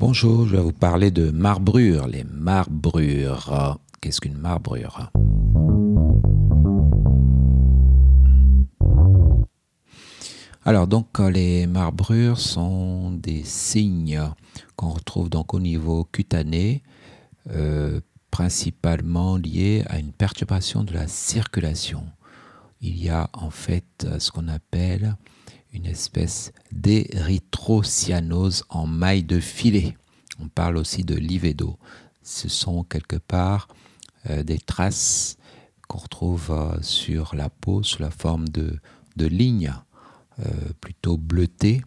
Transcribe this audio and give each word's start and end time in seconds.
Bonjour, 0.00 0.46
je 0.46 0.54
vais 0.54 0.62
vous 0.62 0.72
parler 0.72 1.10
de 1.10 1.32
marbrures, 1.32 2.06
les 2.06 2.22
marbrures. 2.22 3.80
Qu'est-ce 4.00 4.20
qu'une 4.20 4.38
marbrure? 4.38 5.10
Alors 10.64 10.86
donc 10.86 11.18
les 11.18 11.66
marbrures 11.66 12.38
sont 12.38 13.10
des 13.10 13.42
signes 13.42 14.22
qu'on 14.76 14.90
retrouve 14.90 15.30
donc 15.30 15.52
au 15.52 15.58
niveau 15.58 16.04
cutané, 16.04 16.84
euh, 17.50 18.00
principalement 18.30 19.36
liés 19.36 19.82
à 19.88 19.98
une 19.98 20.12
perturbation 20.12 20.84
de 20.84 20.92
la 20.94 21.08
circulation. 21.08 22.04
Il 22.80 23.02
y 23.02 23.08
a 23.08 23.28
en 23.32 23.50
fait 23.50 24.06
ce 24.20 24.30
qu'on 24.30 24.46
appelle 24.46 25.16
une 25.72 25.86
espèce 25.86 26.52
d'érythrocyanose 26.72 28.64
en 28.68 28.86
maille 28.86 29.24
de 29.24 29.40
filet. 29.40 29.96
On 30.40 30.48
parle 30.48 30.76
aussi 30.76 31.04
de 31.04 31.14
livédo. 31.14 31.78
Ce 32.22 32.48
sont 32.48 32.84
quelque 32.84 33.16
part 33.16 33.68
euh, 34.30 34.42
des 34.42 34.58
traces 34.58 35.36
qu'on 35.88 35.98
retrouve 35.98 36.50
euh, 36.50 36.80
sur 36.82 37.34
la 37.34 37.48
peau 37.48 37.82
sous 37.82 38.02
la 38.02 38.10
forme 38.10 38.48
de, 38.48 38.78
lignes 39.16 39.74
euh, 40.38 40.44
plutôt 40.80 41.16
bleutées, 41.16 41.82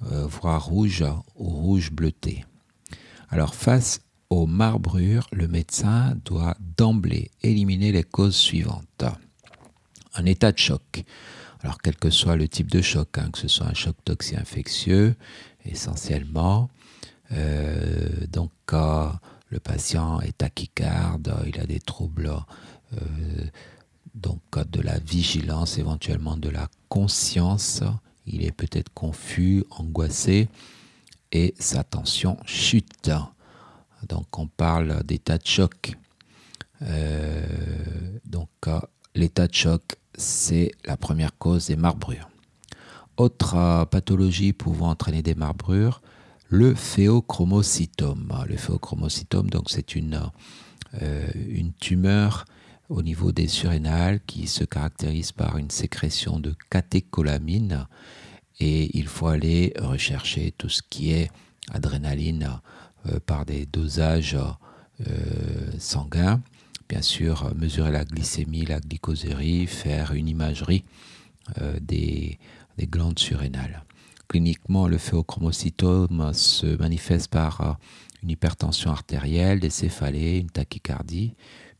voire 0.00 0.64
rouges 0.64 1.04
ou 1.36 1.48
rouge 1.48 1.92
bleuté. 1.92 2.44
Alors 3.28 3.54
face 3.54 4.00
aux 4.30 4.46
marbrures, 4.46 5.28
le 5.30 5.46
médecin 5.46 6.16
doit 6.24 6.56
d'emblée 6.76 7.30
éliminer 7.42 7.92
les 7.92 8.02
causes 8.02 8.34
suivantes. 8.34 9.04
Un 10.14 10.24
état 10.24 10.50
de 10.50 10.58
choc. 10.58 11.04
Alors, 11.62 11.78
quel 11.80 11.96
que 11.96 12.10
soit 12.10 12.36
le 12.36 12.48
type 12.48 12.70
de 12.70 12.80
choc, 12.80 13.18
hein, 13.18 13.30
que 13.32 13.38
ce 13.38 13.48
soit 13.48 13.66
un 13.66 13.74
choc 13.74 13.96
toxi-infectieux, 14.04 15.14
essentiellement, 15.64 16.68
euh, 17.32 18.26
donc 18.28 18.50
le 18.72 19.60
patient 19.60 20.20
est 20.20 20.38
tachycarde, 20.38 21.34
il 21.46 21.60
a 21.60 21.66
des 21.66 21.78
troubles 21.78 22.32
euh, 22.94 23.46
donc 24.14 24.40
de 24.70 24.80
la 24.80 24.98
vigilance, 24.98 25.78
éventuellement 25.78 26.36
de 26.36 26.48
la 26.48 26.68
conscience, 26.88 27.82
il 28.26 28.44
est 28.44 28.52
peut-être 28.52 28.92
confus, 28.92 29.64
angoissé, 29.70 30.48
et 31.32 31.54
sa 31.58 31.84
tension 31.84 32.38
chute. 32.44 33.10
Donc 34.08 34.38
on 34.38 34.46
parle 34.46 35.02
d'état 35.04 35.38
de 35.38 35.46
choc. 35.46 35.96
Euh, 36.82 37.46
donc 38.24 38.48
l'état 39.14 39.46
de 39.46 39.54
choc 39.54 39.82
c'est 40.16 40.72
la 40.84 40.96
première 40.96 41.36
cause 41.38 41.66
des 41.66 41.76
marbrures. 41.76 42.28
Autre 43.16 43.56
euh, 43.56 43.84
pathologie 43.84 44.52
pouvant 44.52 44.90
entraîner 44.90 45.22
des 45.22 45.34
marbrures, 45.34 46.02
le 46.48 46.74
phéochromocytome. 46.74 48.32
Le 48.46 48.56
phéochromocytome, 48.56 49.50
donc 49.50 49.70
c'est 49.70 49.94
une, 49.94 50.20
euh, 51.00 51.28
une 51.48 51.72
tumeur 51.74 52.44
au 52.88 53.02
niveau 53.02 53.32
des 53.32 53.48
surrénales 53.48 54.20
qui 54.26 54.46
se 54.46 54.64
caractérise 54.64 55.32
par 55.32 55.56
une 55.56 55.70
sécrétion 55.70 56.40
de 56.40 56.54
catécholamine 56.70 57.86
et 58.60 58.96
il 58.98 59.08
faut 59.08 59.28
aller 59.28 59.72
rechercher 59.78 60.52
tout 60.52 60.68
ce 60.68 60.82
qui 60.82 61.12
est 61.12 61.30
adrénaline 61.70 62.60
euh, 63.06 63.18
par 63.24 63.46
des 63.46 63.66
dosages 63.66 64.36
sanguins 65.78 66.40
bien 66.92 67.00
sûr 67.00 67.54
mesurer 67.56 67.90
la 67.90 68.04
glycémie, 68.04 68.66
la 68.66 68.78
glycosérie, 68.78 69.66
faire 69.66 70.12
une 70.12 70.28
imagerie 70.28 70.84
euh, 71.62 71.78
des, 71.80 72.38
glandes 72.80 73.18
surrénales. 73.18 73.82
Cliniquement, 74.28 74.88
le 74.88 74.98
phéochromocytome 74.98 76.34
se 76.34 76.66
manifeste 76.76 77.28
par 77.28 77.60
euh, 77.62 77.72
une 78.22 78.28
hypertension 78.28 78.90
artérielle, 78.90 79.58
des 79.58 79.70
céphalées, 79.70 80.36
une 80.36 80.50
tachycardie, 80.50 81.34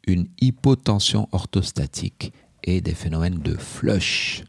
une 0.06 0.28
hypotension 0.40 1.28
orthostatique 1.33 2.33
et 2.64 2.80
des 2.80 2.94
phénomènes 2.94 3.40
de 3.40 3.55
flush. 3.58 4.44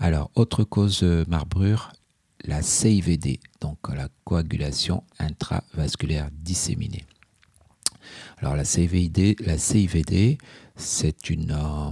Alors, 0.00 0.32
autre 0.34 0.64
cause 0.64 1.04
marbrure, 1.28 1.92
la 2.44 2.60
CIVD, 2.60 3.38
donc 3.60 3.78
la 3.94 4.08
coagulation 4.24 5.04
intravasculaire 5.20 6.28
disséminée. 6.32 7.04
Alors 8.40 8.54
la 8.54 8.64
CIVD, 8.64 9.36
la 9.44 9.58
CIVD 9.58 10.38
c'est 10.76 11.28
une, 11.28 11.50
euh, 11.50 11.90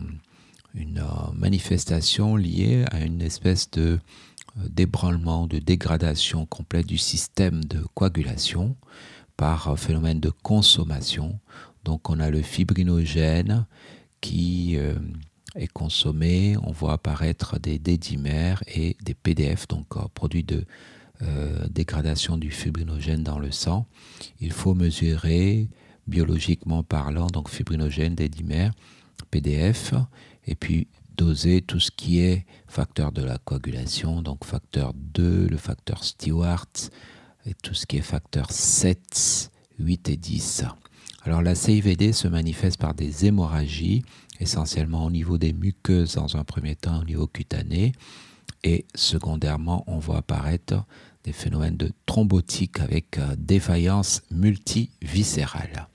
une 0.74 0.98
euh, 0.98 1.32
manifestation 1.34 2.36
liée 2.36 2.84
à 2.92 3.00
une 3.00 3.20
espèce 3.20 3.68
de 3.72 3.98
euh, 4.56 4.68
débranlement, 4.70 5.48
de 5.48 5.58
dégradation 5.58 6.46
complète 6.46 6.86
du 6.86 6.98
système 6.98 7.64
de 7.64 7.84
coagulation 7.94 8.76
par 9.36 9.76
phénomène 9.76 10.20
de 10.20 10.30
consommation. 10.30 11.40
Donc 11.84 12.08
on 12.08 12.20
a 12.20 12.30
le 12.30 12.42
fibrinogène 12.42 13.66
qui 14.20 14.76
est 15.54 15.66
consommé, 15.74 16.56
on 16.62 16.72
voit 16.72 16.94
apparaître 16.94 17.58
des 17.58 17.78
dédimères 17.78 18.62
et 18.66 18.96
des 19.02 19.12
PDF, 19.12 19.68
donc 19.68 19.86
produits 20.14 20.42
de 20.42 20.64
dégradation 21.68 22.38
du 22.38 22.50
fibrinogène 22.50 23.22
dans 23.22 23.38
le 23.38 23.52
sang. 23.52 23.86
Il 24.40 24.52
faut 24.52 24.74
mesurer 24.74 25.68
biologiquement 26.06 26.82
parlant, 26.82 27.26
donc 27.26 27.48
fibrinogène, 27.48 28.14
dédimère, 28.14 28.72
PDF, 29.30 29.94
et 30.46 30.54
puis 30.54 30.88
doser 31.16 31.62
tout 31.62 31.80
ce 31.80 31.90
qui 31.90 32.20
est 32.20 32.44
facteur 32.66 33.12
de 33.12 33.22
la 33.22 33.38
coagulation, 33.38 34.22
donc 34.22 34.44
facteur 34.44 34.92
2, 34.94 35.46
le 35.48 35.56
facteur 35.56 36.04
Stewart, 36.04 36.66
et 37.46 37.54
tout 37.62 37.74
ce 37.74 37.86
qui 37.86 37.96
est 37.96 38.02
facteur 38.02 38.50
7, 38.50 39.50
8 39.78 40.08
et 40.10 40.16
10. 40.16 40.64
Alors 41.22 41.42
la 41.42 41.54
CIVD 41.54 42.12
se 42.12 42.28
manifeste 42.28 42.78
par 42.78 42.94
des 42.94 43.26
hémorragies, 43.26 44.04
essentiellement 44.40 45.06
au 45.06 45.10
niveau 45.10 45.38
des 45.38 45.52
muqueuses 45.52 46.14
dans 46.14 46.36
un 46.36 46.44
premier 46.44 46.76
temps, 46.76 47.00
au 47.00 47.04
niveau 47.04 47.26
cutané, 47.26 47.92
et 48.62 48.84
secondairement, 48.94 49.84
on 49.86 49.98
voit 49.98 50.18
apparaître 50.18 50.84
des 51.24 51.32
phénomènes 51.32 51.76
de 51.76 51.92
thrombotique 52.06 52.80
avec 52.80 53.18
euh, 53.18 53.34
défaillance 53.36 54.22
multiviscérale. 54.30 55.88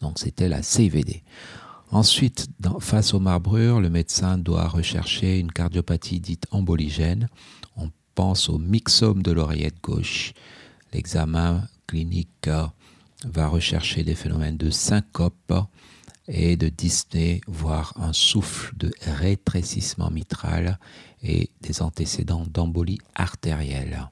Donc 0.00 0.18
c'était 0.18 0.48
la 0.48 0.62
CVD. 0.62 1.22
Ensuite, 1.90 2.48
face 2.78 3.14
aux 3.14 3.20
marbrures, 3.20 3.80
le 3.80 3.90
médecin 3.90 4.38
doit 4.38 4.68
rechercher 4.68 5.38
une 5.38 5.50
cardiopathie 5.50 6.20
dite 6.20 6.46
emboligène. 6.52 7.28
On 7.76 7.90
pense 8.14 8.48
au 8.48 8.58
myxome 8.58 9.22
de 9.22 9.32
l'oreillette 9.32 9.80
gauche. 9.82 10.32
L'examen 10.92 11.66
clinique 11.86 12.46
euh, 12.46 12.66
va 13.24 13.48
rechercher 13.48 14.04
des 14.04 14.14
phénomènes 14.14 14.56
de 14.56 14.70
syncope 14.70 15.52
et 16.28 16.56
de 16.56 16.68
dyspnée, 16.68 17.40
voire 17.48 17.92
un 17.96 18.12
souffle 18.12 18.72
de 18.76 18.92
rétrécissement 19.02 20.10
mitral 20.10 20.78
et 21.22 21.50
des 21.60 21.82
antécédents 21.82 22.46
d'embolie 22.48 23.00
artérielle. 23.16 24.08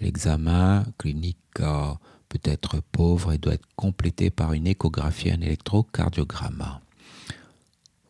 L'examen 0.00 0.84
clinique 0.98 1.36
euh, 1.60 1.92
peut 2.34 2.50
être 2.50 2.80
pauvre 2.92 3.32
et 3.32 3.38
doit 3.38 3.54
être 3.54 3.66
complété 3.76 4.28
par 4.30 4.52
une 4.52 4.66
échographie 4.66 5.28
et 5.28 5.32
un 5.32 5.40
électrocardiogramme. 5.40 6.78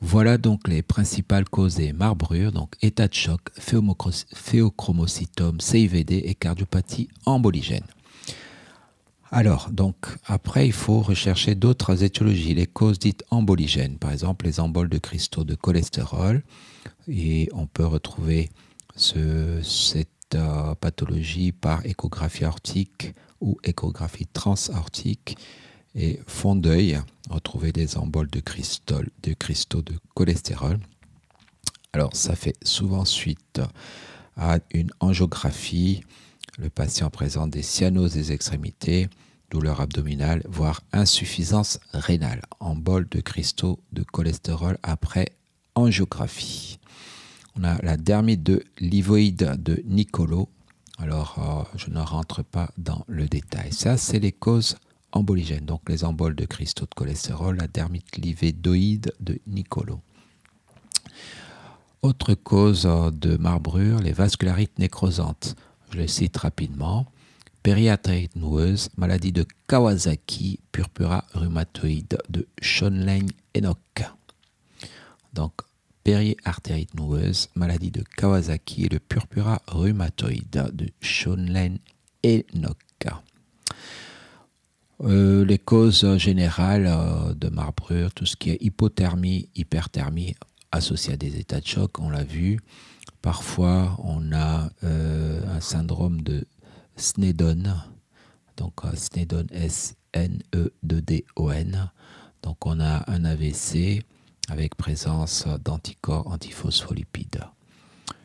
Voilà 0.00 0.38
donc 0.38 0.66
les 0.68 0.82
principales 0.82 1.48
causes 1.48 1.76
des 1.76 1.92
marbrures, 1.92 2.52
donc 2.52 2.74
état 2.82 3.08
de 3.08 3.14
choc, 3.14 3.40
phéochromocytome, 3.58 5.60
CIVD 5.60 6.22
et 6.24 6.34
cardiopathie 6.34 7.08
emboligène. 7.26 7.86
Alors, 9.30 9.70
donc, 9.70 9.96
après, 10.26 10.66
il 10.66 10.72
faut 10.72 11.00
rechercher 11.00 11.54
d'autres 11.54 12.04
étiologies, 12.04 12.54
les 12.54 12.66
causes 12.66 12.98
dites 12.98 13.24
emboligènes, 13.30 13.98
par 13.98 14.12
exemple 14.12 14.46
les 14.46 14.60
emboles 14.60 14.88
de 14.88 14.98
cristaux 14.98 15.44
de 15.44 15.54
cholestérol, 15.54 16.42
et 17.08 17.48
on 17.52 17.66
peut 17.66 17.86
retrouver 17.86 18.50
cette 18.94 20.08
euh, 20.34 20.74
pathologie 20.76 21.52
par 21.52 21.84
échographie 21.84 22.44
aortique 22.44 23.14
ou 23.44 23.58
échographie 23.62 24.26
transaortique 24.26 25.36
et 25.94 26.18
fond 26.26 26.56
d'œil, 26.56 26.98
retrouver 27.30 27.70
des 27.70 27.96
emboles 27.96 28.30
de, 28.30 28.42
de 29.22 29.32
cristaux 29.34 29.82
de 29.82 29.94
cholestérol. 30.14 30.80
Alors 31.92 32.16
ça 32.16 32.34
fait 32.34 32.56
souvent 32.64 33.04
suite 33.04 33.60
à 34.36 34.58
une 34.72 34.90
angiographie. 34.98 36.02
Le 36.58 36.70
patient 36.70 37.10
présente 37.10 37.50
des 37.50 37.62
cyanoses 37.62 38.14
des 38.14 38.32
extrémités, 38.32 39.08
douleur 39.50 39.80
abdominale, 39.80 40.42
voire 40.48 40.82
insuffisance 40.92 41.78
rénale. 41.92 42.42
Embole 42.60 43.08
de 43.08 43.20
cristaux 43.20 43.78
de 43.92 44.02
cholestérol 44.02 44.78
après 44.82 45.28
angiographie. 45.74 46.78
On 47.56 47.62
a 47.62 47.80
la 47.82 47.96
dermite 47.96 48.42
de 48.42 48.64
l'ivoïde 48.80 49.56
de 49.62 49.82
Nicolo 49.86 50.48
alors, 50.98 51.66
euh, 51.74 51.76
je 51.76 51.90
ne 51.90 52.00
rentre 52.00 52.42
pas 52.42 52.70
dans 52.78 53.04
le 53.08 53.26
détail. 53.26 53.72
Ça, 53.72 53.96
c'est 53.96 54.20
les 54.20 54.32
causes 54.32 54.76
emboligènes, 55.12 55.64
donc 55.64 55.82
les 55.88 56.04
emboles 56.04 56.36
de 56.36 56.44
cristaux 56.44 56.86
de 56.86 56.94
cholestérol, 56.94 57.56
la 57.56 57.66
dermite 57.66 58.16
livédoïde 58.16 59.12
de 59.20 59.40
Nicolo. 59.46 60.00
Autre 62.02 62.34
cause 62.34 62.86
euh, 62.86 63.10
de 63.10 63.36
marbrure, 63.36 63.98
les 64.00 64.12
vascularites 64.12 64.78
nécrosantes. 64.78 65.56
Je 65.90 65.98
les 65.98 66.08
cite 66.08 66.36
rapidement. 66.36 67.06
périartérite 67.62 68.36
noueuse, 68.36 68.90
maladie 68.96 69.32
de 69.32 69.46
Kawasaki, 69.66 70.60
purpura 70.70 71.24
rhumatoïde 71.32 72.18
de 72.28 72.46
Schonlein 72.60 73.26
Enoch. 73.56 74.04
Donc, 75.32 75.52
périartérite 76.04 76.94
noueuse, 76.94 77.48
maladie 77.54 77.90
de 77.90 78.04
Kawasaki 78.16 78.84
et 78.84 78.88
le 78.90 79.00
purpura 79.00 79.62
rhumatoïde 79.66 80.70
de 80.72 80.90
Schonlein 81.00 81.76
Enoch. 82.24 82.78
Euh, 85.00 85.44
les 85.44 85.58
causes 85.58 86.16
générales 86.18 86.86
euh, 86.86 87.34
de 87.34 87.48
marbrure, 87.48 88.14
tout 88.14 88.26
ce 88.26 88.36
qui 88.36 88.50
est 88.50 88.62
hypothermie, 88.62 89.48
hyperthermie 89.56 90.36
associé 90.70 91.14
à 91.14 91.16
des 91.16 91.36
états 91.38 91.58
de 91.60 91.66
choc, 91.66 91.98
on 91.98 92.10
l'a 92.10 92.22
vu. 92.22 92.60
Parfois, 93.20 93.96
on 94.02 94.32
a 94.32 94.70
euh, 94.84 95.40
un 95.48 95.60
syndrome 95.60 96.22
de 96.22 96.46
Snedon, 96.96 97.64
donc 98.56 98.74
Snedon 98.94 99.46
S-N-E-D-O-N. 99.50 100.00
Donc 102.42 102.66
on 102.66 102.78
a 102.80 103.10
un 103.10 103.24
AVC 103.24 104.04
avec 104.48 104.74
présence 104.74 105.46
d'anticorps 105.64 106.26
antiphospholipides. 106.26 107.44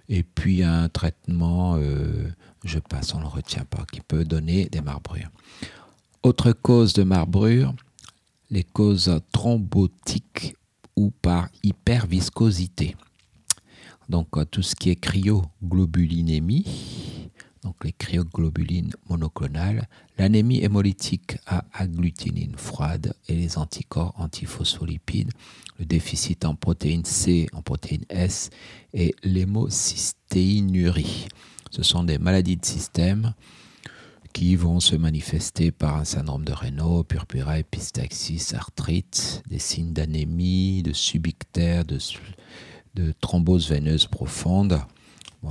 Et 0.10 0.24
puis 0.24 0.64
un 0.64 0.90
traitement, 0.90 1.80
je 2.64 2.80
passe, 2.80 3.14
on 3.14 3.20
ne 3.20 3.24
le 3.24 3.30
retient 3.30 3.66
pas, 3.66 3.86
qui 3.92 4.02
peut 4.02 4.26
donner 4.26 4.66
des 4.66 4.82
marbrures. 4.82 5.30
Autre 6.24 6.52
cause 6.52 6.94
de 6.94 7.04
marbrure, 7.04 7.74
les 8.50 8.64
causes 8.64 9.22
thrombotiques 9.32 10.56
ou 10.96 11.12
par 11.12 11.50
hyperviscosité. 11.64 12.96
Donc 14.10 14.38
euh, 14.38 14.46
tout 14.46 14.64
ce 14.64 14.76
qui 14.76 14.90
est 14.90 14.96
cryoglobulinémie, 14.96 16.66
donc 17.64 17.84
les 17.84 17.92
cryoglobulines 17.92 18.94
monoclonales, 19.10 19.88
l'anémie 20.18 20.64
hémolytique 20.64 21.38
à 21.46 21.66
agglutinine 21.74 22.56
froide 22.56 23.14
et 23.28 23.36
les 23.36 23.58
anticorps 23.58 24.14
antiphospholipides, 24.18 25.32
le 25.78 25.86
déficit 25.86 26.46
en 26.46 26.56
protéine 26.56 27.06
C, 27.06 27.48
en 27.54 27.62
protéine 27.62 28.06
S 28.10 28.50
et 28.94 29.14
l'hémocystéinurie. 29.24 31.28
Ce 31.72 31.84
sont 31.84 32.04
des 32.04 32.18
maladies 32.18 32.58
de 32.58 32.66
système 32.66 33.34
qui 34.34 34.56
vont 34.56 34.80
se 34.80 34.96
manifester 34.96 35.72
par 35.72 35.98
un 35.98 36.06
syndrome 36.06 36.46
de 36.46 36.54
Raynaud, 36.54 37.04
purpura, 37.04 37.60
épistaxis, 37.60 38.54
arthrite, 38.56 39.44
des 39.50 39.60
signes 39.60 39.94
d'anémie, 39.94 40.84
de 40.84 40.94
subictère, 40.94 41.84
de, 41.86 42.00
thrombose 43.22 43.70
veineuse 43.70 44.08
profonde. 44.08 44.80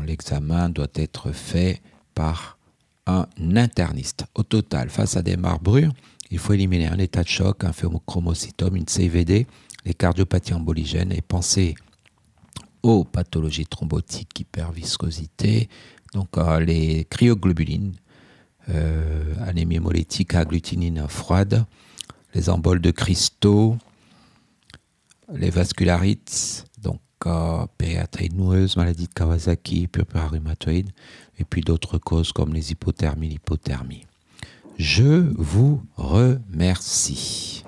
L'examen 0.05 0.69
doit 0.69 0.89
être 0.95 1.33
fait 1.33 1.81
par 2.19 2.59
un 3.07 3.29
interniste. 3.55 4.25
Au 4.35 4.43
total, 4.43 4.91
face 4.91 5.17
à 5.17 5.23
des 5.23 5.37
marbrures, 5.37 5.93
il 6.33 6.39
faut 6.39 6.53
éliminer 6.53 6.89
un 6.89 6.99
état 6.99 7.23
de 7.23 7.29
choc, 7.29 7.63
un 7.63 7.73
phéochromocytome, 7.73 8.75
une 8.75 8.89
CVD, 8.89 9.47
les 9.85 9.95
cardiopathies 9.95 10.55
emboligènes 10.55 11.13
et 11.13 11.23
penser 11.23 11.77
aux 12.83 13.05
pathologies 13.05 13.67
thrombotiques, 13.67 14.41
hyperviscosité, 14.41 15.69
donc 16.13 16.31
les 16.67 17.07
cryoglobulines, 17.09 17.95
euh, 18.71 19.35
anémie 19.47 19.77
hémolytique 19.77 20.35
agglutinine 20.35 21.07
froide, 21.07 21.67
les 22.35 22.51
emboles 22.51 22.81
de 22.81 22.91
cristaux, 22.91 23.77
les 25.33 25.51
vascularites, 25.51 26.65
donc 26.83 27.01
euh, 27.27 27.67
noueuse, 28.33 28.77
maladie 28.77 29.07
de 29.07 29.13
Kawasaki, 29.13 29.87
purpura 29.89 30.29
rhumatoïde, 30.29 30.91
et 31.39 31.45
puis 31.45 31.63
d'autres 31.63 31.99
causes 31.99 32.33
comme 32.33 32.55
les 32.55 32.73
hypothermies, 32.73 33.29
l'hypothermie. 33.29 34.07
Je 34.79 35.33
vous 35.37 35.83
remercie. 35.97 37.65